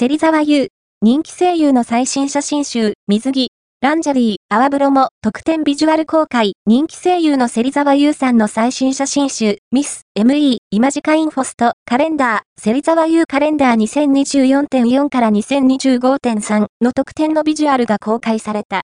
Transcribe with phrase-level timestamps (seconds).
[0.00, 0.68] 芹沢優、
[1.02, 3.48] 人気声優の最新写真集、水着、
[3.82, 18.78] ランジェリー、泡風呂も特典ビジュアル公開、人気声優の芹沢優さんの最新写真集、ミス、ME、イマジカインフォスト、カレンダー、芹沢優カレンダー2024.4から2025.3の特典のビジュアルが公開された。